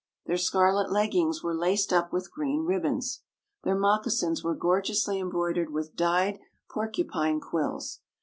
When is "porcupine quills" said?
6.71-7.99